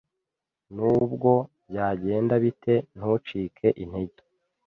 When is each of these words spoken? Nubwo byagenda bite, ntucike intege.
Nubwo 0.75 1.31
byagenda 1.69 2.33
bite, 2.43 2.73
ntucike 2.97 3.67
intege. 3.83 4.19